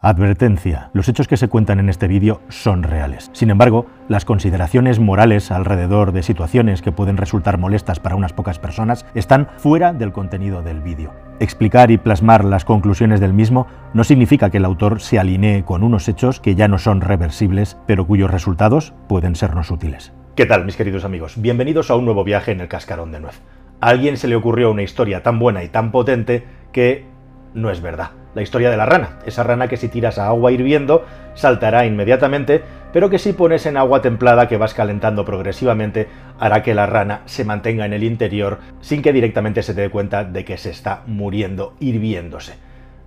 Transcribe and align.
Advertencia, 0.00 0.90
los 0.92 1.08
hechos 1.08 1.26
que 1.26 1.36
se 1.36 1.48
cuentan 1.48 1.80
en 1.80 1.88
este 1.88 2.06
vídeo 2.06 2.40
son 2.48 2.84
reales. 2.84 3.30
Sin 3.32 3.50
embargo, 3.50 3.86
las 4.06 4.24
consideraciones 4.24 5.00
morales 5.00 5.50
alrededor 5.50 6.12
de 6.12 6.22
situaciones 6.22 6.82
que 6.82 6.92
pueden 6.92 7.16
resultar 7.16 7.58
molestas 7.58 7.98
para 7.98 8.14
unas 8.14 8.32
pocas 8.32 8.60
personas 8.60 9.06
están 9.16 9.48
fuera 9.56 9.92
del 9.92 10.12
contenido 10.12 10.62
del 10.62 10.82
vídeo. 10.82 11.12
Explicar 11.40 11.90
y 11.90 11.98
plasmar 11.98 12.44
las 12.44 12.64
conclusiones 12.64 13.18
del 13.18 13.32
mismo 13.32 13.66
no 13.92 14.04
significa 14.04 14.50
que 14.50 14.58
el 14.58 14.66
autor 14.66 15.00
se 15.00 15.18
alinee 15.18 15.64
con 15.64 15.82
unos 15.82 16.08
hechos 16.08 16.38
que 16.38 16.54
ya 16.54 16.68
no 16.68 16.78
son 16.78 17.00
reversibles, 17.00 17.76
pero 17.88 18.06
cuyos 18.06 18.30
resultados 18.30 18.94
pueden 19.08 19.34
sernos 19.34 19.72
útiles. 19.72 20.12
¿Qué 20.36 20.46
tal, 20.46 20.64
mis 20.64 20.76
queridos 20.76 21.04
amigos? 21.04 21.34
Bienvenidos 21.42 21.90
a 21.90 21.96
un 21.96 22.04
nuevo 22.04 22.22
viaje 22.22 22.52
en 22.52 22.60
el 22.60 22.68
cascarón 22.68 23.10
de 23.10 23.18
nuez. 23.18 23.40
A 23.80 23.88
alguien 23.88 24.16
se 24.16 24.28
le 24.28 24.36
ocurrió 24.36 24.70
una 24.70 24.84
historia 24.84 25.24
tan 25.24 25.40
buena 25.40 25.64
y 25.64 25.68
tan 25.68 25.90
potente 25.90 26.44
que 26.70 27.04
no 27.52 27.68
es 27.70 27.80
verdad 27.80 28.10
la 28.34 28.42
historia 28.42 28.70
de 28.70 28.76
la 28.76 28.86
rana, 28.86 29.18
esa 29.26 29.42
rana 29.42 29.68
que 29.68 29.76
si 29.76 29.88
tiras 29.88 30.18
a 30.18 30.28
agua 30.28 30.52
hirviendo 30.52 31.04
saltará 31.34 31.86
inmediatamente, 31.86 32.62
pero 32.92 33.10
que 33.10 33.18
si 33.18 33.32
pones 33.32 33.66
en 33.66 33.76
agua 33.76 34.02
templada 34.02 34.48
que 34.48 34.56
vas 34.56 34.74
calentando 34.74 35.24
progresivamente 35.24 36.08
hará 36.38 36.62
que 36.62 36.74
la 36.74 36.86
rana 36.86 37.22
se 37.26 37.44
mantenga 37.44 37.86
en 37.86 37.92
el 37.92 38.04
interior 38.04 38.58
sin 38.80 39.02
que 39.02 39.12
directamente 39.12 39.62
se 39.62 39.74
te 39.74 39.82
dé 39.82 39.90
cuenta 39.90 40.24
de 40.24 40.44
que 40.44 40.56
se 40.56 40.70
está 40.70 41.02
muriendo 41.06 41.74
hirviéndose. 41.80 42.54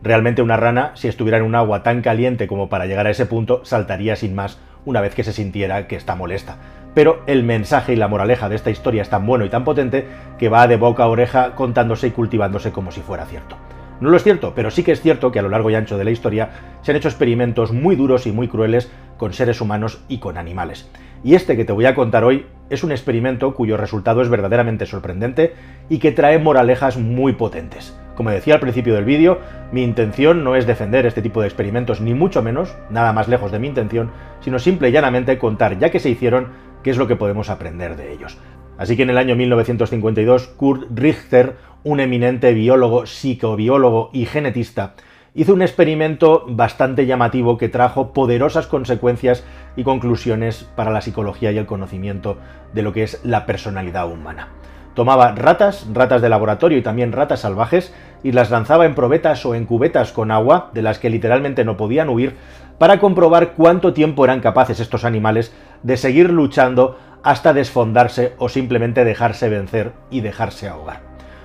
Realmente 0.03 0.41
una 0.41 0.57
rana, 0.57 0.91
si 0.95 1.07
estuviera 1.07 1.37
en 1.37 1.43
un 1.43 1.55
agua 1.55 1.83
tan 1.83 2.01
caliente 2.01 2.47
como 2.47 2.69
para 2.69 2.87
llegar 2.87 3.05
a 3.05 3.11
ese 3.11 3.27
punto, 3.27 3.63
saltaría 3.63 4.15
sin 4.15 4.33
más 4.33 4.59
una 4.83 5.01
vez 5.01 5.13
que 5.13 5.23
se 5.23 5.33
sintiera 5.33 5.87
que 5.87 5.95
está 5.95 6.15
molesta. 6.15 6.57
Pero 6.95 7.21
el 7.27 7.43
mensaje 7.43 7.93
y 7.93 7.95
la 7.95 8.07
moraleja 8.07 8.49
de 8.49 8.55
esta 8.55 8.71
historia 8.71 9.03
es 9.03 9.09
tan 9.09 9.25
bueno 9.25 9.45
y 9.45 9.49
tan 9.49 9.63
potente 9.63 10.07
que 10.39 10.49
va 10.49 10.67
de 10.67 10.77
boca 10.77 11.03
a 11.03 11.07
oreja 11.07 11.53
contándose 11.55 12.07
y 12.07 12.11
cultivándose 12.11 12.71
como 12.71 12.91
si 12.91 13.01
fuera 13.01 13.25
cierto. 13.25 13.55
No 14.01 14.09
lo 14.09 14.17
es 14.17 14.23
cierto, 14.23 14.53
pero 14.55 14.71
sí 14.71 14.81
que 14.81 14.91
es 14.91 15.01
cierto 15.01 15.31
que 15.31 15.37
a 15.37 15.41
lo 15.43 15.49
largo 15.49 15.69
y 15.69 15.75
ancho 15.75 15.97
de 15.97 16.03
la 16.03 16.09
historia 16.09 16.49
se 16.81 16.91
han 16.91 16.97
hecho 16.97 17.07
experimentos 17.07 17.71
muy 17.71 17.95
duros 17.95 18.25
y 18.25 18.31
muy 18.31 18.47
crueles 18.47 18.91
con 19.17 19.31
seres 19.31 19.61
humanos 19.61 20.03
y 20.07 20.17
con 20.17 20.39
animales. 20.39 20.89
Y 21.23 21.35
este 21.35 21.55
que 21.55 21.65
te 21.65 21.71
voy 21.71 21.85
a 21.85 21.93
contar 21.93 22.23
hoy 22.23 22.47
es 22.71 22.83
un 22.83 22.91
experimento 22.91 23.53
cuyo 23.53 23.77
resultado 23.77 24.23
es 24.23 24.29
verdaderamente 24.29 24.87
sorprendente 24.87 25.53
y 25.87 25.99
que 25.99 26.11
trae 26.11 26.39
moralejas 26.39 26.97
muy 26.97 27.33
potentes. 27.33 27.95
Como 28.15 28.31
decía 28.31 28.55
al 28.55 28.59
principio 28.59 28.95
del 28.95 29.05
vídeo, 29.05 29.39
mi 29.71 29.83
intención 29.83 30.43
no 30.43 30.55
es 30.55 30.65
defender 30.65 31.05
este 31.05 31.21
tipo 31.21 31.41
de 31.41 31.47
experimentos, 31.47 32.01
ni 32.01 32.15
mucho 32.15 32.41
menos, 32.41 32.75
nada 32.89 33.13
más 33.13 33.27
lejos 33.27 33.51
de 33.51 33.59
mi 33.59 33.67
intención, 33.67 34.09
sino 34.39 34.57
simple 34.57 34.89
y 34.89 34.91
llanamente 34.93 35.37
contar, 35.37 35.77
ya 35.77 35.91
que 35.91 35.99
se 35.99 36.09
hicieron, 36.09 36.47
qué 36.81 36.89
es 36.89 36.97
lo 36.97 37.07
que 37.07 37.15
podemos 37.15 37.51
aprender 37.51 37.95
de 37.95 38.13
ellos. 38.13 38.37
Así 38.81 38.97
que 38.97 39.03
en 39.03 39.11
el 39.11 39.19
año 39.19 39.35
1952, 39.35 40.47
Kurt 40.47 40.87
Richter, 40.91 41.55
un 41.83 41.99
eminente 41.99 42.51
biólogo, 42.51 43.05
psicobiólogo 43.05 44.09
y 44.11 44.25
genetista, 44.25 44.95
hizo 45.35 45.53
un 45.53 45.61
experimento 45.61 46.45
bastante 46.47 47.05
llamativo 47.05 47.59
que 47.59 47.69
trajo 47.69 48.11
poderosas 48.11 48.65
consecuencias 48.65 49.43
y 49.75 49.83
conclusiones 49.83 50.67
para 50.75 50.89
la 50.89 51.01
psicología 51.01 51.51
y 51.51 51.59
el 51.59 51.67
conocimiento 51.67 52.37
de 52.73 52.81
lo 52.81 52.91
que 52.91 53.03
es 53.03 53.23
la 53.23 53.45
personalidad 53.45 54.11
humana. 54.11 54.47
Tomaba 54.95 55.33
ratas, 55.33 55.85
ratas 55.93 56.23
de 56.23 56.29
laboratorio 56.29 56.79
y 56.79 56.81
también 56.81 57.11
ratas 57.11 57.41
salvajes, 57.41 57.93
y 58.23 58.31
las 58.31 58.49
lanzaba 58.49 58.87
en 58.87 58.95
probetas 58.95 59.45
o 59.45 59.53
en 59.53 59.67
cubetas 59.67 60.11
con 60.11 60.31
agua, 60.31 60.71
de 60.73 60.81
las 60.81 60.97
que 60.97 61.11
literalmente 61.11 61.63
no 61.63 61.77
podían 61.77 62.09
huir, 62.09 62.35
para 62.79 62.99
comprobar 62.99 63.53
cuánto 63.53 63.93
tiempo 63.93 64.25
eran 64.25 64.39
capaces 64.39 64.79
estos 64.79 65.05
animales 65.05 65.53
de 65.83 65.97
seguir 65.97 66.31
luchando 66.31 66.97
hasta 67.23 67.53
desfondarse 67.53 68.33
o 68.37 68.49
simplemente 68.49 69.05
dejarse 69.05 69.49
vencer 69.49 69.93
y 70.09 70.21
dejarse 70.21 70.67
ahogar. 70.67 71.01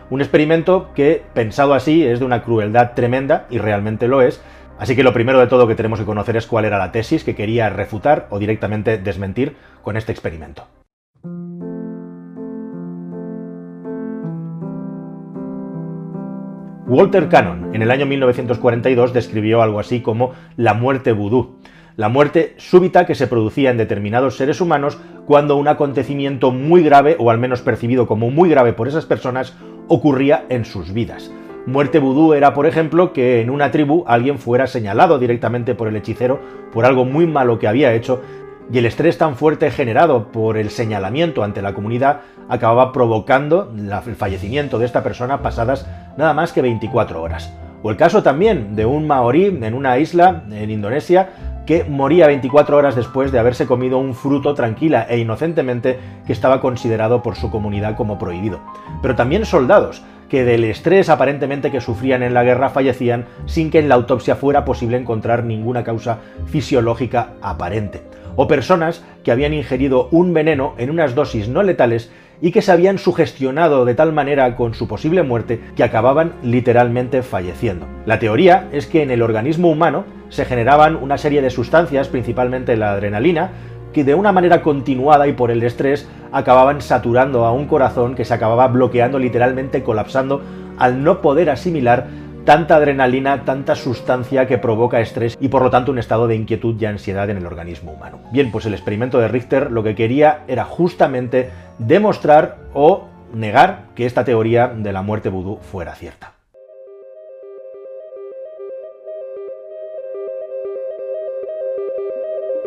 Un 0.08 0.20
experimento 0.20 0.92
que, 0.94 1.24
pensado 1.34 1.74
así, 1.74 2.04
es 2.04 2.20
de 2.20 2.24
una 2.24 2.42
crueldad 2.42 2.92
tremenda, 2.94 3.46
y 3.50 3.58
realmente 3.58 4.06
lo 4.06 4.22
es, 4.22 4.40
así 4.78 4.94
que 4.94 5.02
lo 5.02 5.12
primero 5.12 5.40
de 5.40 5.48
todo 5.48 5.66
que 5.66 5.74
tenemos 5.74 5.98
que 5.98 6.06
conocer 6.06 6.36
es 6.36 6.46
cuál 6.46 6.64
era 6.64 6.78
la 6.78 6.92
tesis 6.92 7.24
que 7.24 7.34
quería 7.34 7.70
refutar 7.70 8.28
o 8.30 8.38
directamente 8.38 8.98
desmentir 8.98 9.56
con 9.82 9.96
este 9.96 10.12
experimento. 10.12 10.66
Walter 16.88 17.28
Cannon, 17.28 17.74
en 17.74 17.82
el 17.82 17.90
año 17.90 18.06
1942, 18.06 19.12
describió 19.12 19.60
algo 19.60 19.80
así 19.80 20.02
como 20.02 20.34
la 20.56 20.72
muerte 20.72 21.10
vudú, 21.10 21.55
la 21.96 22.10
muerte 22.10 22.54
súbita 22.58 23.06
que 23.06 23.14
se 23.14 23.26
producía 23.26 23.70
en 23.70 23.78
determinados 23.78 24.36
seres 24.36 24.60
humanos 24.60 24.98
cuando 25.26 25.56
un 25.56 25.66
acontecimiento 25.66 26.52
muy 26.52 26.82
grave, 26.82 27.16
o 27.18 27.30
al 27.30 27.38
menos 27.38 27.62
percibido 27.62 28.06
como 28.06 28.30
muy 28.30 28.50
grave 28.50 28.74
por 28.74 28.86
esas 28.86 29.06
personas, 29.06 29.54
ocurría 29.88 30.44
en 30.50 30.64
sus 30.64 30.92
vidas. 30.92 31.30
Muerte 31.64 31.98
vudú 31.98 32.34
era, 32.34 32.52
por 32.52 32.66
ejemplo, 32.66 33.12
que 33.12 33.40
en 33.40 33.50
una 33.50 33.70
tribu 33.70 34.04
alguien 34.06 34.38
fuera 34.38 34.66
señalado 34.66 35.18
directamente 35.18 35.74
por 35.74 35.88
el 35.88 35.96
hechicero 35.96 36.38
por 36.72 36.84
algo 36.84 37.04
muy 37.04 37.26
malo 37.26 37.58
que 37.58 37.66
había 37.66 37.94
hecho, 37.94 38.20
y 38.70 38.78
el 38.78 38.86
estrés 38.86 39.16
tan 39.16 39.36
fuerte 39.36 39.70
generado 39.70 40.30
por 40.32 40.58
el 40.58 40.70
señalamiento 40.70 41.44
ante 41.44 41.62
la 41.62 41.72
comunidad 41.72 42.20
acababa 42.48 42.92
provocando 42.92 43.72
el 43.74 44.16
fallecimiento 44.16 44.78
de 44.78 44.86
esta 44.86 45.02
persona 45.02 45.40
pasadas 45.40 45.88
nada 46.16 46.34
más 46.34 46.52
que 46.52 46.62
24 46.62 47.22
horas. 47.22 47.52
O 47.82 47.90
el 47.90 47.96
caso 47.96 48.22
también 48.22 48.74
de 48.74 48.84
un 48.84 49.06
maorí 49.06 49.46
en 49.46 49.74
una 49.74 49.98
isla 49.98 50.44
en 50.50 50.70
Indonesia 50.70 51.55
que 51.66 51.84
moría 51.84 52.28
24 52.28 52.76
horas 52.76 52.94
después 52.94 53.32
de 53.32 53.38
haberse 53.38 53.66
comido 53.66 53.98
un 53.98 54.14
fruto 54.14 54.54
tranquila 54.54 55.06
e 55.10 55.18
inocentemente 55.18 55.98
que 56.26 56.32
estaba 56.32 56.60
considerado 56.60 57.22
por 57.22 57.36
su 57.36 57.50
comunidad 57.50 57.96
como 57.96 58.18
prohibido. 58.18 58.60
Pero 59.02 59.16
también 59.16 59.44
soldados, 59.44 60.02
que 60.28 60.44
del 60.44 60.64
estrés 60.64 61.08
aparentemente 61.08 61.70
que 61.70 61.80
sufrían 61.80 62.22
en 62.22 62.34
la 62.34 62.44
guerra 62.44 62.70
fallecían 62.70 63.26
sin 63.46 63.70
que 63.70 63.78
en 63.78 63.88
la 63.88 63.96
autopsia 63.96 64.36
fuera 64.36 64.64
posible 64.64 64.96
encontrar 64.96 65.44
ninguna 65.44 65.84
causa 65.84 66.18
fisiológica 66.46 67.34
aparente. 67.42 68.02
O 68.36 68.46
personas 68.46 69.04
que 69.24 69.32
habían 69.32 69.54
ingerido 69.54 70.08
un 70.10 70.34
veneno 70.34 70.74
en 70.78 70.90
unas 70.90 71.14
dosis 71.14 71.48
no 71.48 71.62
letales 71.62 72.10
y 72.40 72.52
que 72.52 72.60
se 72.60 72.70
habían 72.70 72.98
sugestionado 72.98 73.84
de 73.84 73.94
tal 73.94 74.12
manera 74.12 74.56
con 74.56 74.74
su 74.74 74.86
posible 74.86 75.22
muerte 75.22 75.60
que 75.74 75.84
acababan 75.84 76.34
literalmente 76.42 77.22
falleciendo. 77.22 77.86
La 78.04 78.18
teoría 78.18 78.68
es 78.72 78.86
que 78.86 79.02
en 79.02 79.10
el 79.10 79.22
organismo 79.22 79.70
humano 79.70 80.04
se 80.28 80.44
generaban 80.44 80.96
una 80.96 81.18
serie 81.18 81.42
de 81.42 81.50
sustancias, 81.50 82.08
principalmente 82.08 82.76
la 82.76 82.92
adrenalina, 82.92 83.50
que 83.92 84.04
de 84.04 84.14
una 84.14 84.32
manera 84.32 84.62
continuada 84.62 85.26
y 85.26 85.32
por 85.32 85.50
el 85.50 85.62
estrés 85.62 86.08
acababan 86.32 86.82
saturando 86.82 87.44
a 87.44 87.52
un 87.52 87.66
corazón 87.66 88.14
que 88.14 88.24
se 88.24 88.34
acababa 88.34 88.68
bloqueando, 88.68 89.18
literalmente 89.18 89.82
colapsando, 89.82 90.42
al 90.78 91.02
no 91.02 91.22
poder 91.22 91.48
asimilar 91.48 92.06
tanta 92.44 92.76
adrenalina, 92.76 93.44
tanta 93.44 93.74
sustancia 93.74 94.46
que 94.46 94.58
provoca 94.58 95.00
estrés 95.00 95.36
y 95.40 95.48
por 95.48 95.62
lo 95.62 95.70
tanto 95.70 95.90
un 95.90 95.98
estado 95.98 96.28
de 96.28 96.36
inquietud 96.36 96.80
y 96.80 96.84
ansiedad 96.84 97.28
en 97.28 97.38
el 97.38 97.46
organismo 97.46 97.92
humano. 97.92 98.20
Bien, 98.32 98.52
pues 98.52 98.66
el 98.66 98.74
experimento 98.74 99.18
de 99.18 99.28
Richter 99.28 99.70
lo 99.72 99.82
que 99.82 99.94
quería 99.94 100.44
era 100.46 100.64
justamente 100.64 101.50
demostrar 101.78 102.58
o 102.72 103.08
negar 103.34 103.86
que 103.94 104.06
esta 104.06 104.24
teoría 104.24 104.68
de 104.68 104.92
la 104.92 105.02
muerte 105.02 105.28
vudú 105.28 105.56
fuera 105.56 105.94
cierta. 105.94 106.35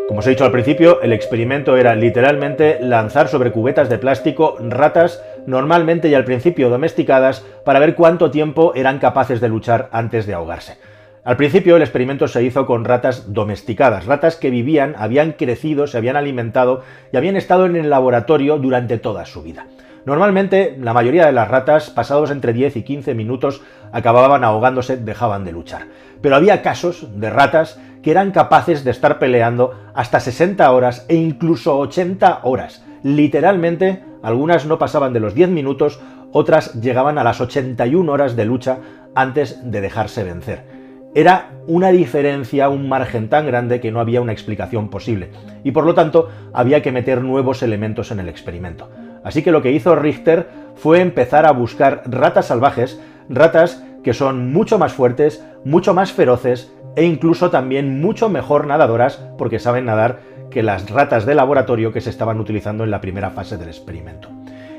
Como 0.10 0.22
os 0.22 0.26
he 0.26 0.32
dicho 0.32 0.44
al 0.44 0.52
principio, 0.52 1.04
el 1.04 1.14
experimento 1.14 1.78
era 1.78 1.94
literalmente 1.94 2.80
lanzar 2.82 3.28
sobre 3.28 3.52
cubetas 3.52 3.90
de 3.90 4.00
plástico 4.00 4.58
ratas 4.60 5.24
normalmente 5.46 6.10
y 6.10 6.16
al 6.16 6.26
principio 6.26 6.72
domesticadas 6.72 7.46
para 7.64 7.78
ver 7.78 7.94
cuánto 7.94 8.32
tiempo 8.32 8.74
eran 8.74 8.98
capaces 8.98 9.40
de 9.40 9.50
luchar 9.50 9.88
antes 9.92 10.26
de 10.26 10.34
ahogarse. 10.34 10.80
Al 11.24 11.38
principio 11.38 11.76
el 11.76 11.84
experimento 11.84 12.28
se 12.28 12.42
hizo 12.42 12.66
con 12.66 12.86
ratas 12.86 13.34
domesticadas, 13.34 14.08
ratas 14.08 14.36
que 14.36 14.50
vivían, 14.50 14.96
habían 14.98 15.34
crecido, 15.34 15.86
se 15.86 16.00
habían 16.00 16.16
alimentado 16.16 16.82
y 17.14 17.18
habían 17.18 17.36
estado 17.36 17.68
en 17.68 17.76
el 17.76 17.92
laboratorio 17.92 18.58
durante 18.58 18.98
toda 18.98 19.28
su 19.28 19.44
vida. 19.44 19.68
Normalmente, 20.06 20.76
la 20.80 20.94
mayoría 20.94 21.28
de 21.28 21.34
las 21.34 21.50
ratas, 21.50 21.92
pasados 21.92 22.32
entre 22.32 22.52
10 22.52 22.78
y 22.78 22.82
15 22.82 23.14
minutos, 23.14 23.62
acababan 23.92 24.44
ahogándose, 24.44 24.98
dejaban 24.98 25.46
de 25.46 25.52
luchar. 25.52 25.84
Pero 26.20 26.36
había 26.36 26.64
casos 26.64 27.20
de 27.20 27.30
ratas 27.30 27.80
que 28.02 28.12
eran 28.12 28.32
capaces 28.32 28.84
de 28.84 28.92
estar 28.92 29.20
peleando 29.20 29.74
hasta 29.94 30.20
60 30.20 30.72
horas 30.72 31.06
e 31.10 31.16
incluso 31.16 31.78
80 31.78 32.42
horas. 32.44 32.84
Literalmente, 33.04 34.04
algunas 34.22 34.66
no 34.66 34.80
pasaban 34.80 35.14
de 35.14 35.20
los 35.20 35.34
10 35.34 35.50
minutos, 35.50 36.00
otras 36.32 36.74
llegaban 36.82 37.18
a 37.18 37.24
las 37.24 37.42
81 37.42 38.12
horas 38.12 38.36
de 38.36 38.46
lucha 38.46 38.80
antes 39.16 39.72
de 39.72 39.82
dejarse 39.82 40.24
vencer. 40.24 40.80
Era 41.16 41.50
una 41.66 41.90
diferencia, 41.90 42.70
un 42.70 42.88
margen 42.88 43.30
tan 43.30 43.48
grande 43.48 43.80
que 43.80 43.92
no 43.92 44.00
había 44.00 44.22
una 44.22 44.32
explicación 44.32 44.90
posible, 44.90 45.32
y 45.64 45.72
por 45.72 45.86
lo 45.86 45.96
tanto 45.96 46.30
había 46.54 46.84
que 46.84 46.92
meter 46.92 47.24
nuevos 47.24 47.64
elementos 47.64 48.12
en 48.12 48.20
el 48.20 48.30
experimento. 48.30 48.90
Así 49.24 49.42
que 49.42 49.52
lo 49.52 49.64
que 49.64 49.72
hizo 49.72 49.96
Richter 49.96 50.48
fue 50.76 51.02
empezar 51.02 51.48
a 51.48 51.52
buscar 51.52 52.04
ratas 52.06 52.48
salvajes, 52.48 53.02
ratas 53.28 53.84
que 54.04 54.14
son 54.14 54.54
mucho 54.54 54.78
más 54.78 54.94
fuertes, 54.94 55.44
mucho 55.66 55.94
más 55.94 56.14
feroces 56.14 56.72
e 57.00 57.06
incluso 57.06 57.50
también 57.50 58.02
mucho 58.02 58.28
mejor 58.28 58.68
nadadoras 58.68 59.24
porque 59.38 59.60
saben 59.60 59.86
nadar 59.86 60.20
que 60.52 60.64
las 60.64 60.90
ratas 60.90 61.26
de 61.26 61.34
laboratorio 61.34 61.94
que 61.94 62.02
se 62.02 62.10
estaban 62.10 62.42
utilizando 62.42 62.84
en 62.84 62.92
la 62.92 63.00
primera 63.00 63.30
fase 63.30 63.56
del 63.56 63.70
experimento. 63.70 64.28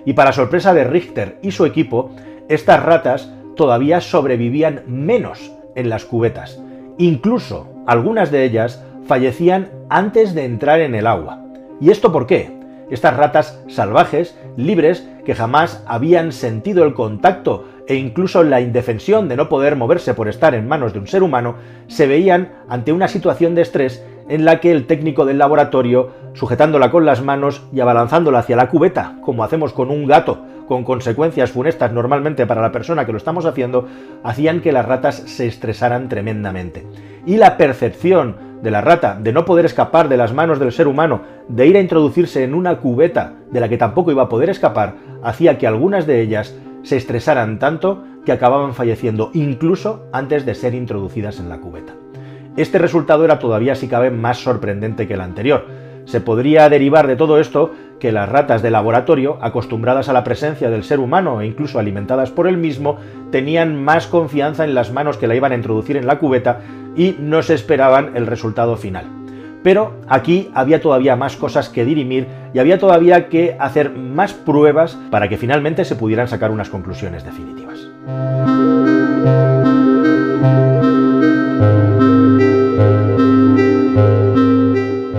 Y 0.05 0.12
para 0.12 0.34
sorpresa 0.34 0.75
de 0.75 0.84
Richter 0.84 1.38
y 1.40 1.52
su 1.52 1.64
equipo, 1.64 2.11
estas 2.50 2.82
ratas 2.82 3.32
todavía 3.56 4.02
sobrevivían 4.02 4.82
menos 4.87 5.50
en 5.75 5.88
las 5.88 6.05
cubetas. 6.05 6.61
Incluso 6.99 7.70
algunas 7.87 8.31
de 8.31 8.44
ellas 8.44 8.84
fallecían 9.06 9.70
antes 9.88 10.34
de 10.34 10.44
entrar 10.44 10.81
en 10.81 10.94
el 10.94 11.06
agua. 11.06 11.43
¿Y 11.81 11.88
esto 11.88 12.12
por 12.12 12.26
qué? 12.26 12.55
Estas 12.90 13.16
ratas 13.16 13.64
salvajes, 13.66 14.38
libres, 14.58 15.08
que 15.25 15.34
jamás 15.34 15.82
habían 15.87 16.32
sentido 16.32 16.84
el 16.84 16.93
contacto 16.93 17.64
e 17.90 17.96
incluso 17.96 18.44
la 18.44 18.60
indefensión 18.60 19.28
de 19.28 19.34
no 19.34 19.48
poder 19.48 19.75
moverse 19.75 20.14
por 20.14 20.28
estar 20.28 20.54
en 20.54 20.69
manos 20.69 20.92
de 20.92 21.00
un 21.00 21.08
ser 21.08 21.25
humano, 21.25 21.56
se 21.88 22.06
veían 22.06 22.52
ante 22.69 22.92
una 22.92 23.08
situación 23.08 23.56
de 23.56 23.62
estrés 23.62 24.06
en 24.28 24.44
la 24.44 24.60
que 24.60 24.70
el 24.70 24.87
técnico 24.87 25.26
del 25.26 25.38
laboratorio, 25.38 26.10
sujetándola 26.34 26.92
con 26.92 27.04
las 27.04 27.20
manos 27.20 27.64
y 27.72 27.81
abalanzándola 27.81 28.38
hacia 28.38 28.54
la 28.54 28.69
cubeta, 28.69 29.16
como 29.22 29.42
hacemos 29.42 29.72
con 29.72 29.90
un 29.90 30.06
gato, 30.06 30.38
con 30.69 30.84
consecuencias 30.84 31.50
funestas 31.50 31.92
normalmente 31.92 32.46
para 32.46 32.62
la 32.62 32.70
persona 32.70 33.06
que 33.06 33.10
lo 33.10 33.19
estamos 33.19 33.44
haciendo, 33.44 33.88
hacían 34.22 34.60
que 34.60 34.70
las 34.70 34.87
ratas 34.87 35.16
se 35.26 35.48
estresaran 35.48 36.08
tremendamente. 36.08 36.87
Y 37.26 37.38
la 37.38 37.56
percepción 37.56 38.37
de 38.62 38.70
la 38.70 38.82
rata 38.82 39.19
de 39.20 39.32
no 39.32 39.44
poder 39.44 39.64
escapar 39.64 40.08
de 40.08 40.16
las 40.16 40.32
manos 40.32 40.60
del 40.60 40.70
ser 40.70 40.87
humano, 40.87 41.22
de 41.48 41.66
ir 41.66 41.76
a 41.76 41.81
introducirse 41.81 42.44
en 42.44 42.54
una 42.54 42.76
cubeta 42.76 43.32
de 43.50 43.58
la 43.58 43.69
que 43.69 43.78
tampoco 43.78 44.12
iba 44.12 44.22
a 44.22 44.28
poder 44.28 44.48
escapar, 44.48 44.94
hacía 45.25 45.58
que 45.58 45.66
algunas 45.66 46.06
de 46.06 46.20
ellas 46.20 46.54
se 46.82 46.96
estresaran 46.96 47.58
tanto 47.58 48.04
que 48.24 48.32
acababan 48.32 48.74
falleciendo 48.74 49.30
incluso 49.34 50.06
antes 50.12 50.46
de 50.46 50.54
ser 50.54 50.74
introducidas 50.74 51.40
en 51.40 51.48
la 51.48 51.58
cubeta. 51.58 51.94
Este 52.56 52.78
resultado 52.78 53.24
era 53.24 53.38
todavía 53.38 53.74
si 53.74 53.88
cabe 53.88 54.10
más 54.10 54.38
sorprendente 54.38 55.06
que 55.06 55.14
el 55.14 55.20
anterior. 55.20 55.66
Se 56.04 56.20
podría 56.20 56.68
derivar 56.68 57.06
de 57.06 57.16
todo 57.16 57.38
esto 57.38 57.70
que 58.00 58.12
las 58.12 58.28
ratas 58.28 58.62
de 58.62 58.70
laboratorio, 58.70 59.38
acostumbradas 59.42 60.08
a 60.08 60.12
la 60.12 60.24
presencia 60.24 60.70
del 60.70 60.82
ser 60.82 60.98
humano 60.98 61.40
e 61.40 61.46
incluso 61.46 61.78
alimentadas 61.78 62.30
por 62.30 62.48
él 62.48 62.56
mismo, 62.56 62.96
tenían 63.30 63.82
más 63.82 64.06
confianza 64.06 64.64
en 64.64 64.74
las 64.74 64.92
manos 64.92 65.18
que 65.18 65.28
la 65.28 65.36
iban 65.36 65.52
a 65.52 65.56
introducir 65.56 65.96
en 65.96 66.06
la 66.06 66.18
cubeta 66.18 66.60
y 66.96 67.16
no 67.20 67.42
se 67.42 67.54
esperaban 67.54 68.16
el 68.16 68.26
resultado 68.26 68.76
final. 68.76 69.19
Pero 69.62 69.94
aquí 70.08 70.50
había 70.54 70.80
todavía 70.80 71.16
más 71.16 71.36
cosas 71.36 71.68
que 71.68 71.84
dirimir 71.84 72.26
y 72.54 72.58
había 72.58 72.78
todavía 72.78 73.28
que 73.28 73.56
hacer 73.58 73.90
más 73.90 74.32
pruebas 74.32 74.96
para 75.10 75.28
que 75.28 75.36
finalmente 75.36 75.84
se 75.84 75.96
pudieran 75.96 76.28
sacar 76.28 76.50
unas 76.50 76.70
conclusiones 76.70 77.24
definitivas. 77.24 77.88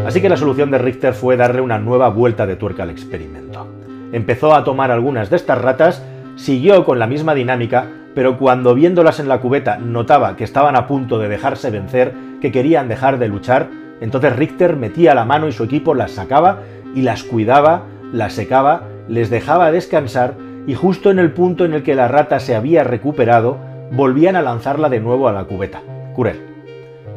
Así 0.07 0.21
que 0.21 0.27
la 0.27 0.37
solución 0.37 0.71
de 0.71 0.77
Richter 0.77 1.13
fue 1.13 1.37
darle 1.37 1.61
una 1.61 1.79
nueva 1.79 2.09
vuelta 2.09 2.45
de 2.45 2.57
tuerca 2.57 2.83
al 2.83 2.89
experimento. 2.89 3.67
Empezó 4.11 4.53
a 4.53 4.63
tomar 4.65 4.91
algunas 4.91 5.29
de 5.29 5.37
estas 5.37 5.61
ratas, 5.61 6.03
siguió 6.35 6.83
con 6.83 6.99
la 6.99 7.07
misma 7.07 7.33
dinámica, 7.33 7.87
pero 8.13 8.37
cuando 8.37 8.75
viéndolas 8.75 9.21
en 9.21 9.29
la 9.29 9.39
cubeta 9.39 9.77
notaba 9.77 10.35
que 10.35 10.43
estaban 10.43 10.75
a 10.75 10.85
punto 10.85 11.17
de 11.17 11.29
dejarse 11.29 11.69
vencer, 11.69 12.13
que 12.41 12.51
querían 12.51 12.89
dejar 12.89 13.19
de 13.19 13.29
luchar, 13.29 13.69
entonces 14.01 14.35
Richter 14.35 14.75
metía 14.75 15.15
la 15.15 15.25
mano 15.25 15.47
y 15.47 15.51
su 15.51 15.63
equipo 15.63 15.93
las 15.93 16.11
sacaba 16.11 16.63
y 16.93 17.03
las 17.03 17.23
cuidaba, 17.23 17.83
las 18.11 18.33
secaba, 18.33 18.87
les 19.07 19.29
dejaba 19.29 19.71
descansar 19.71 20.35
y 20.67 20.73
justo 20.73 21.11
en 21.11 21.19
el 21.19 21.31
punto 21.31 21.63
en 21.63 21.73
el 21.73 21.83
que 21.83 21.95
la 21.95 22.07
rata 22.07 22.39
se 22.39 22.55
había 22.55 22.83
recuperado, 22.83 23.57
volvían 23.91 24.35
a 24.35 24.41
lanzarla 24.41 24.89
de 24.89 24.99
nuevo 24.99 25.27
a 25.27 25.31
la 25.31 25.45
cubeta. 25.45 25.81
Curel. 26.15 26.41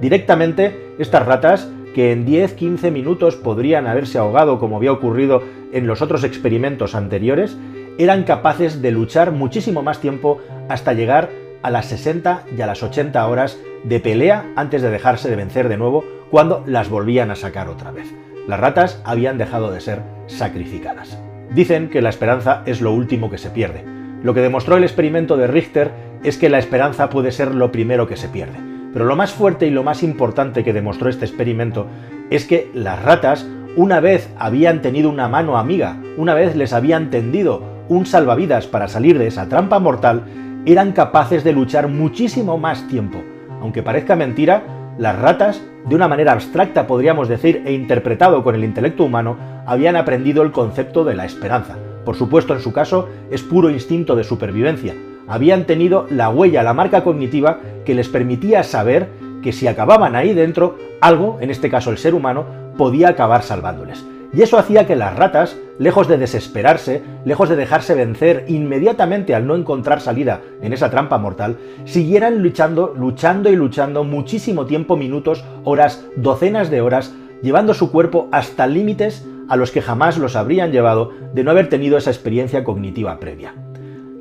Directamente, 0.01 0.95
estas 0.99 1.27
ratas 1.27 1.71
que 1.95 2.13
en 2.13 2.27
10-15 2.27 2.91
minutos 2.91 3.37
podrían 3.37 3.87
haberse 3.87 4.19
ahogado 4.19 4.59
como 4.59 4.77
había 4.77 4.93
ocurrido 4.93 5.43
en 5.73 5.87
los 5.87 6.03
otros 6.03 6.25
experimentos 6.25 6.95
anteriores, 6.95 7.57
eran 7.99 8.25
capaces 8.25 8.83
de 8.83 8.91
luchar 8.91 9.31
muchísimo 9.33 9.83
más 9.83 10.01
tiempo 10.01 10.41
hasta 10.69 10.93
llegar 10.93 11.31
a 11.63 11.71
las 11.71 11.87
60 11.87 12.43
y 12.57 12.61
a 12.61 12.67
las 12.67 12.83
80 12.83 13.27
horas 13.27 13.59
de 13.85 14.01
pelea 14.01 14.53
antes 14.57 14.83
de 14.83 14.91
dejarse 14.91 15.31
de 15.31 15.37
vencer 15.37 15.69
de 15.69 15.77
nuevo 15.77 16.05
cuando 16.35 16.65
las 16.67 16.91
volvían 16.91 17.31
a 17.31 17.37
sacar 17.37 17.69
otra 17.69 17.93
vez. 17.93 18.13
Las 18.49 18.59
ratas 18.59 19.01
habían 19.05 19.39
dejado 19.39 19.71
de 19.71 19.81
ser 19.81 20.03
sacrificadas. 20.27 21.17
Dicen 21.55 21.89
que 21.91 22.03
la 22.03 22.09
esperanza 22.09 22.65
es 22.67 22.81
lo 22.81 22.93
último 22.93 23.31
que 23.31 23.39
se 23.39 23.51
pierde. 23.51 23.85
Lo 24.25 24.35
que 24.35 24.41
demostró 24.41 24.77
el 24.77 24.83
experimento 24.83 25.37
de 25.37 25.47
Richter 25.47 25.93
es 26.25 26.37
que 26.37 26.49
la 26.49 26.59
esperanza 26.59 27.09
puede 27.09 27.31
ser 27.31 27.55
lo 27.55 27.71
primero 27.71 28.09
que 28.09 28.17
se 28.17 28.29
pierde. 28.29 28.59
Pero 28.93 29.05
lo 29.05 29.15
más 29.15 29.33
fuerte 29.33 29.69
y 29.69 29.71
lo 29.71 29.85
más 29.85 30.03
importante 30.03 30.65
que 30.65 30.73
demostró 30.73 31.09
este 31.09 31.25
experimento 31.25 31.87
es 32.31 32.47
que 32.47 32.69
las 32.75 33.01
ratas, 33.01 33.47
una 33.77 34.01
vez 34.01 34.29
habían 34.37 34.83
tenido 34.83 35.11
una 35.11 35.29
mano 35.29 35.57
amiga, 35.57 35.99
una 36.17 36.35
vez 36.35 36.57
les 36.57 36.73
habían 36.73 37.11
tendido 37.11 37.63
un 37.89 38.07
salvavidas 38.07 38.67
para 38.67 38.89
salir 38.89 39.21
de 39.21 39.29
esa 39.29 39.49
trampa 39.49 39.79
mortal, 39.79 40.25
eran 40.67 40.91
capaces 40.95 41.45
de 41.45 41.53
luchar 41.53 41.87
muchísimo 41.87 42.59
más 42.59 42.89
tiempo. 42.89 43.23
Aunque 43.61 43.85
parezca 43.85 44.17
mentira, 44.17 44.74
las 44.99 45.19
ratas, 45.19 45.63
de 45.87 45.95
una 45.95 46.09
manera 46.09 46.33
abstracta 46.33 46.87
podríamos 46.87 47.29
decir 47.29 47.63
e 47.67 47.73
interpretado 47.73 48.43
con 48.43 48.55
el 48.55 48.65
intelecto 48.65 49.05
humano, 49.05 49.37
habían 49.67 49.97
aprendido 49.97 50.43
el 50.43 50.53
concepto 50.53 51.05
de 51.05 51.15
la 51.15 51.25
esperanza. 51.25 51.77
Por 52.05 52.17
supuesto, 52.17 52.55
en 52.55 52.61
su 52.61 52.73
caso, 52.73 53.09
es 53.31 53.43
puro 53.43 53.71
instinto 53.71 54.15
de 54.15 54.25
supervivencia, 54.25 54.95
habían 55.27 55.65
tenido 55.65 56.07
la 56.11 56.29
huella, 56.29 56.63
la 56.63 56.75
marca 56.75 57.03
cognitiva 57.03 57.59
que 57.85 57.95
les 57.95 58.09
permitía 58.09 58.63
saber 58.63 59.09
que 59.43 59.53
si 59.53 59.67
acababan 59.67 60.15
ahí 60.17 60.33
dentro, 60.33 60.77
algo, 61.01 61.39
en 61.41 61.51
este 61.51 61.71
caso 61.71 61.91
el 61.91 61.99
ser 61.99 62.15
humano, 62.15 62.47
podía 62.77 63.09
acabar 63.09 63.43
salvándoles. 63.43 64.05
Y 64.35 64.43
eso 64.43 64.59
hacía 64.59 64.87
que 64.87 64.97
las 64.97 65.15
ratas, 65.17 65.57
lejos 65.79 66.09
de 66.09 66.19
desesperarse, 66.19 67.03
lejos 67.25 67.49
de 67.49 67.57
dejarse 67.57 67.95
vencer 67.95 68.45
inmediatamente 68.49 69.35
al 69.35 69.47
no 69.47 69.55
encontrar 69.55 70.01
salida 70.01 70.41
en 70.61 70.73
esa 70.73 70.91
trampa 70.91 71.19
mortal, 71.19 71.57
siguieran 71.85 72.43
luchando, 72.43 72.95
luchando 72.97 73.49
y 73.51 73.57
luchando 73.57 74.03
muchísimo 74.03 74.67
tiempo, 74.67 74.97
minutos, 74.97 75.45
horas, 75.63 76.05
docenas 76.17 76.69
de 76.69 76.81
horas, 76.81 77.15
llevando 77.43 77.75
su 77.75 77.93
cuerpo 77.93 78.29
hasta 78.33 78.67
límites 78.67 79.25
a 79.49 79.57
los 79.57 79.71
que 79.71 79.83
jamás 79.83 80.19
los 80.19 80.35
habrían 80.35 80.73
llevado 80.73 81.13
de 81.33 81.45
no 81.45 81.53
haber 81.53 81.69
tenido 81.69 81.97
esa 81.97 82.11
experiencia 82.11 82.65
cognitiva 82.65 83.21
previa. 83.21 83.55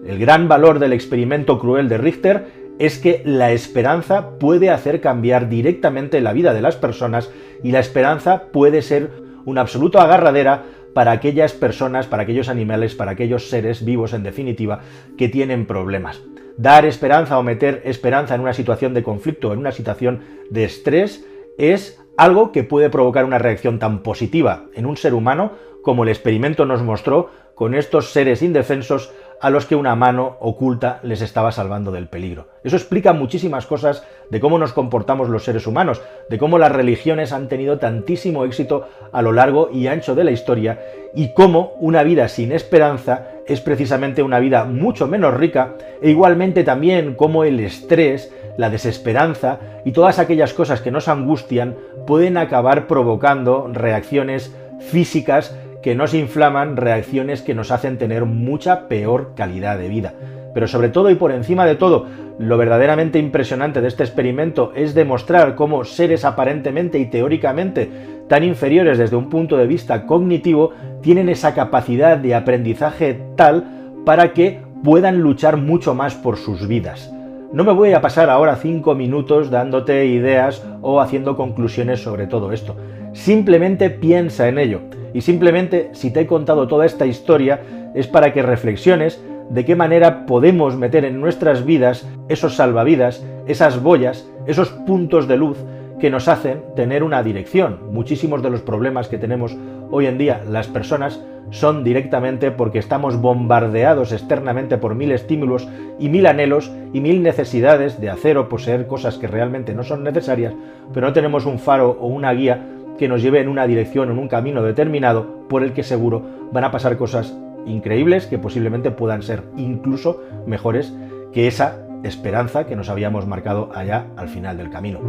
El 0.05 0.19
gran 0.19 0.47
valor 0.47 0.79
del 0.79 0.93
experimento 0.93 1.57
cruel 1.57 1.89
de 1.89 1.97
Richter 1.97 2.63
es 2.77 2.99
que 2.99 3.21
la 3.25 3.51
esperanza 3.51 4.31
puede 4.37 4.69
hacer 4.69 4.99
cambiar 4.99 5.47
directamente 5.47 6.21
la 6.21 6.33
vida 6.33 6.53
de 6.53 6.61
las 6.61 6.75
personas 6.75 7.31
y 7.63 7.71
la 7.71 7.79
esperanza 7.79 8.43
puede 8.51 8.81
ser 8.81 9.22
una 9.45 9.61
absoluta 9.61 10.03
agarradera 10.03 10.63
para 10.93 11.11
aquellas 11.11 11.53
personas, 11.53 12.07
para 12.07 12.23
aquellos 12.23 12.49
animales, 12.49 12.95
para 12.95 13.11
aquellos 13.11 13.49
seres 13.49 13.83
vivos 13.83 14.13
en 14.13 14.23
definitiva 14.23 14.81
que 15.17 15.29
tienen 15.29 15.65
problemas. 15.65 16.21
Dar 16.57 16.85
esperanza 16.85 17.39
o 17.39 17.43
meter 17.43 17.81
esperanza 17.85 18.35
en 18.35 18.41
una 18.41 18.53
situación 18.53 18.93
de 18.93 19.03
conflicto, 19.03 19.53
en 19.53 19.59
una 19.59 19.71
situación 19.71 20.21
de 20.51 20.65
estrés, 20.65 21.25
es 21.57 21.99
algo 22.15 22.51
que 22.51 22.63
puede 22.63 22.89
provocar 22.89 23.25
una 23.25 23.39
reacción 23.39 23.79
tan 23.79 24.03
positiva 24.03 24.65
en 24.75 24.85
un 24.85 24.97
ser 24.97 25.13
humano 25.13 25.53
como 25.81 26.03
el 26.03 26.09
experimento 26.09 26.65
nos 26.65 26.81
mostró 26.81 27.29
con 27.55 27.75
estos 27.75 28.11
seres 28.11 28.41
indefensos 28.41 29.11
a 29.43 29.49
los 29.49 29.65
que 29.65 29.75
una 29.75 29.93
mano 29.93 30.37
oculta 30.39 31.01
les 31.03 31.21
estaba 31.21 31.51
salvando 31.51 31.91
del 31.91 32.07
peligro. 32.07 32.47
Eso 32.63 32.77
explica 32.77 33.11
muchísimas 33.11 33.65
cosas 33.65 34.01
de 34.29 34.39
cómo 34.39 34.57
nos 34.57 34.71
comportamos 34.71 35.27
los 35.27 35.43
seres 35.43 35.67
humanos, 35.67 36.01
de 36.29 36.37
cómo 36.37 36.57
las 36.57 36.71
religiones 36.71 37.33
han 37.33 37.49
tenido 37.49 37.77
tantísimo 37.77 38.45
éxito 38.45 38.87
a 39.11 39.21
lo 39.21 39.33
largo 39.33 39.69
y 39.69 39.87
ancho 39.87 40.15
de 40.15 40.23
la 40.23 40.31
historia 40.31 40.79
y 41.13 41.33
cómo 41.33 41.73
una 41.81 42.03
vida 42.03 42.29
sin 42.29 42.53
esperanza 42.53 43.27
es 43.45 43.59
precisamente 43.59 44.23
una 44.23 44.39
vida 44.39 44.63
mucho 44.63 45.09
menos 45.09 45.33
rica 45.33 45.73
e 46.01 46.09
igualmente 46.09 46.63
también 46.63 47.13
cómo 47.13 47.43
el 47.43 47.59
estrés, 47.59 48.33
la 48.55 48.69
desesperanza 48.69 49.59
y 49.83 49.91
todas 49.91 50.19
aquellas 50.19 50.53
cosas 50.53 50.79
que 50.79 50.91
nos 50.91 51.09
angustian 51.09 51.75
pueden 52.07 52.37
acabar 52.37 52.87
provocando 52.87 53.69
reacciones 53.73 54.55
físicas 54.79 55.53
que 55.83 55.93
nos 55.93 56.13
inflaman, 56.13 56.77
reacciones 56.77 57.41
que 57.41 57.53
nos 57.53 57.69
hacen 57.69 57.97
tener 57.97 58.25
mucha 58.25 58.87
peor 58.87 59.33
calidad 59.35 59.77
de 59.77 59.89
vida. 59.89 60.13
Pero 60.53 60.67
sobre 60.67 60.89
todo 60.89 61.09
y 61.09 61.15
por 61.15 61.31
encima 61.31 61.65
de 61.65 61.75
todo, 61.75 62.07
lo 62.39 62.57
verdaderamente 62.57 63.19
impresionante 63.19 63.81
de 63.81 63.87
este 63.87 64.03
experimento 64.03 64.71
es 64.75 64.93
demostrar 64.93 65.55
cómo 65.55 65.83
seres 65.83 66.25
aparentemente 66.25 66.99
y 66.99 67.05
teóricamente 67.05 67.89
tan 68.27 68.43
inferiores 68.43 68.97
desde 68.97 69.15
un 69.15 69.29
punto 69.29 69.57
de 69.57 69.67
vista 69.67 70.05
cognitivo 70.05 70.71
tienen 71.01 71.29
esa 71.29 71.53
capacidad 71.53 72.17
de 72.17 72.33
aprendizaje 72.33 73.19
tal 73.35 73.65
para 74.05 74.33
que 74.33 74.61
puedan 74.83 75.21
luchar 75.21 75.57
mucho 75.57 75.93
más 75.93 76.15
por 76.15 76.37
sus 76.37 76.67
vidas. 76.67 77.13
No 77.51 77.63
me 77.63 77.73
voy 77.73 77.93
a 77.93 78.01
pasar 78.01 78.29
ahora 78.29 78.55
cinco 78.55 78.95
minutos 78.95 79.51
dándote 79.51 80.05
ideas 80.05 80.65
o 80.81 81.01
haciendo 81.01 81.35
conclusiones 81.35 82.01
sobre 82.01 82.25
todo 82.25 82.51
esto. 82.51 82.75
Simplemente 83.13 83.89
piensa 83.91 84.47
en 84.47 84.57
ello. 84.57 84.81
Y 85.13 85.21
simplemente, 85.21 85.89
si 85.93 86.11
te 86.11 86.21
he 86.21 86.27
contado 86.27 86.67
toda 86.67 86.85
esta 86.85 87.05
historia, 87.05 87.61
es 87.93 88.07
para 88.07 88.33
que 88.33 88.41
reflexiones 88.41 89.23
de 89.49 89.65
qué 89.65 89.75
manera 89.75 90.25
podemos 90.25 90.75
meter 90.75 91.05
en 91.05 91.19
nuestras 91.19 91.65
vidas 91.65 92.07
esos 92.29 92.55
salvavidas, 92.55 93.25
esas 93.45 93.81
boyas, 93.81 94.27
esos 94.47 94.69
puntos 94.69 95.27
de 95.27 95.37
luz 95.37 95.57
que 95.99 96.09
nos 96.09 96.27
hacen 96.27 96.63
tener 96.75 97.03
una 97.03 97.23
dirección. 97.23 97.79
Muchísimos 97.91 98.41
de 98.41 98.49
los 98.49 98.61
problemas 98.61 99.07
que 99.07 99.17
tenemos 99.17 99.55
hoy 99.91 100.07
en 100.07 100.17
día 100.17 100.43
las 100.49 100.67
personas 100.67 101.21
son 101.51 101.83
directamente 101.83 102.51
porque 102.51 102.79
estamos 102.79 103.21
bombardeados 103.21 104.11
externamente 104.11 104.77
por 104.77 104.95
mil 104.95 105.11
estímulos 105.11 105.67
y 105.99 106.09
mil 106.09 106.25
anhelos 106.25 106.71
y 106.93 106.99
mil 106.99 107.21
necesidades 107.21 108.01
de 108.01 108.09
hacer 108.09 108.37
o 108.37 108.49
poseer 108.49 108.87
cosas 108.87 109.17
que 109.17 109.27
realmente 109.27 109.73
no 109.73 109.83
son 109.83 110.03
necesarias, 110.03 110.53
pero 110.93 111.07
no 111.07 111.13
tenemos 111.13 111.45
un 111.45 111.59
faro 111.59 111.97
o 112.01 112.07
una 112.07 112.33
guía 112.33 112.65
que 112.97 113.07
nos 113.07 113.21
lleve 113.21 113.41
en 113.41 113.49
una 113.49 113.67
dirección 113.67 114.11
en 114.11 114.19
un 114.19 114.27
camino 114.27 114.61
determinado 114.63 115.47
por 115.49 115.63
el 115.63 115.73
que 115.73 115.83
seguro 115.83 116.21
van 116.51 116.63
a 116.63 116.71
pasar 116.71 116.97
cosas 116.97 117.35
increíbles 117.65 118.27
que 118.27 118.37
posiblemente 118.37 118.91
puedan 118.91 119.23
ser 119.23 119.43
incluso 119.57 120.21
mejores 120.45 120.93
que 121.31 121.47
esa 121.47 121.79
esperanza 122.03 122.65
que 122.65 122.75
nos 122.75 122.89
habíamos 122.89 123.25
marcado 123.25 123.69
allá 123.73 124.07
al 124.17 124.27
final 124.27 124.57
del 124.57 124.69
camino. 124.69 124.99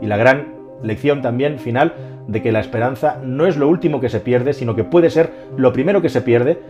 Y 0.00 0.06
la 0.06 0.16
gran 0.16 0.54
lección 0.82 1.22
también 1.22 1.58
final 1.58 1.94
de 2.26 2.42
que 2.42 2.52
la 2.52 2.60
esperanza 2.60 3.20
no 3.22 3.46
es 3.46 3.56
lo 3.56 3.68
último 3.68 4.00
que 4.00 4.08
se 4.08 4.20
pierde, 4.20 4.52
sino 4.52 4.74
que 4.74 4.84
puede 4.84 5.10
ser 5.10 5.30
lo 5.56 5.72
primero 5.72 6.02
que 6.02 6.08
se 6.08 6.20
pierde 6.20 6.60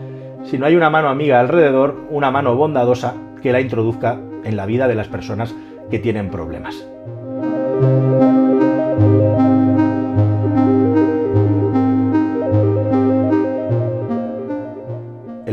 si 0.45 0.59
no 0.59 0.67
hay 0.67 0.77
una 0.77 0.91
mano 0.91 1.09
amiga 1.09 1.41
alrededor, 1.41 1.97
una 2.11 2.31
mano 2.31 2.55
bondadosa 2.55 3.15
que 3.43 3.53
la 3.53 3.61
introduzca 3.61 4.21
en 4.45 4.57
la 4.57 4.67
vida 4.67 4.87
de 4.87 4.95
las 4.95 5.09
personas 5.09 5.55
que 5.91 5.99
tienen 5.99 6.31
problemas. 6.31 6.87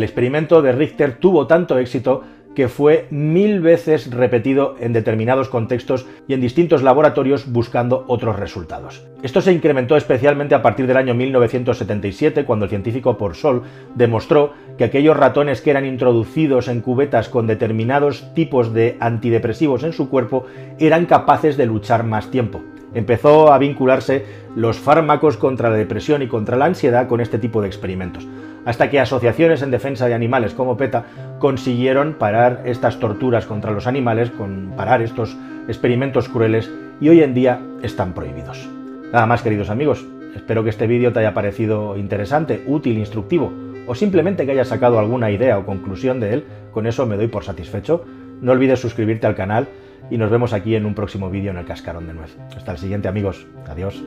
El 0.03 0.09
experimento 0.09 0.61
de 0.61 0.73
Richter 0.73 1.13
tuvo 1.13 1.47
tanto 1.47 1.77
éxito 1.77 2.23
que 2.55 2.67
fue 2.67 3.07
mil 3.09 3.61
veces 3.61 4.11
repetido 4.11 4.75
en 4.81 4.91
determinados 4.91 5.47
contextos 5.47 6.05
y 6.27 6.33
en 6.33 6.41
distintos 6.41 6.83
laboratorios 6.83 7.49
buscando 7.49 8.03
otros 8.09 8.37
resultados. 8.37 9.07
Esto 9.21 9.39
se 9.39 9.53
incrementó 9.53 9.95
especialmente 9.95 10.55
a 10.55 10.61
partir 10.61 10.87
del 10.87 10.97
año 10.97 11.13
1977, 11.13 12.43
cuando 12.43 12.65
el 12.65 12.69
científico 12.69 13.17
Porsol 13.17 13.63
demostró 13.95 14.51
que 14.77 14.83
aquellos 14.83 15.15
ratones 15.15 15.61
que 15.61 15.71
eran 15.71 15.85
introducidos 15.85 16.67
en 16.67 16.81
cubetas 16.81 17.29
con 17.29 17.47
determinados 17.47 18.33
tipos 18.33 18.73
de 18.73 18.97
antidepresivos 18.99 19.85
en 19.85 19.93
su 19.93 20.09
cuerpo 20.09 20.47
eran 20.79 21.05
capaces 21.05 21.55
de 21.55 21.65
luchar 21.65 22.03
más 22.03 22.29
tiempo. 22.29 22.61
Empezó 22.93 23.53
a 23.53 23.57
vincularse 23.57 24.25
los 24.53 24.77
fármacos 24.77 25.37
contra 25.37 25.69
la 25.69 25.77
depresión 25.77 26.21
y 26.21 26.27
contra 26.27 26.57
la 26.57 26.65
ansiedad 26.65 27.07
con 27.07 27.21
este 27.21 27.39
tipo 27.39 27.61
de 27.61 27.67
experimentos 27.67 28.27
hasta 28.65 28.89
que 28.89 28.99
asociaciones 28.99 29.61
en 29.61 29.71
defensa 29.71 30.07
de 30.07 30.13
animales 30.13 30.53
como 30.53 30.77
PETA 30.77 31.05
consiguieron 31.39 32.13
parar 32.13 32.61
estas 32.65 32.99
torturas 32.99 33.45
contra 33.45 33.71
los 33.71 33.87
animales, 33.87 34.31
con 34.31 34.73
parar 34.75 35.01
estos 35.01 35.35
experimentos 35.67 36.29
crueles 36.29 36.71
y 36.99 37.09
hoy 37.09 37.21
en 37.21 37.33
día 37.33 37.59
están 37.81 38.13
prohibidos. 38.13 38.69
Nada 39.11 39.25
más 39.25 39.41
queridos 39.41 39.69
amigos, 39.69 40.05
espero 40.35 40.63
que 40.63 40.69
este 40.69 40.87
vídeo 40.87 41.13
te 41.13 41.19
haya 41.19 41.33
parecido 41.33 41.97
interesante, 41.97 42.63
útil, 42.65 42.97
instructivo 42.97 43.51
o 43.87 43.95
simplemente 43.95 44.45
que 44.45 44.51
hayas 44.51 44.69
sacado 44.69 44.99
alguna 44.99 45.31
idea 45.31 45.57
o 45.57 45.65
conclusión 45.65 46.19
de 46.19 46.33
él, 46.33 46.45
con 46.71 46.87
eso 46.87 47.05
me 47.05 47.17
doy 47.17 47.27
por 47.27 47.43
satisfecho. 47.43 48.05
No 48.41 48.51
olvides 48.51 48.79
suscribirte 48.79 49.27
al 49.27 49.35
canal 49.35 49.67
y 50.09 50.17
nos 50.17 50.31
vemos 50.31 50.53
aquí 50.53 50.75
en 50.75 50.85
un 50.85 50.95
próximo 50.95 51.29
vídeo 51.29 51.51
en 51.51 51.57
el 51.57 51.65
Cascarón 51.65 52.07
de 52.07 52.13
Nuez. 52.13 52.37
Hasta 52.55 52.71
el 52.71 52.77
siguiente 52.77 53.07
amigos, 53.07 53.45
adiós. 53.67 54.03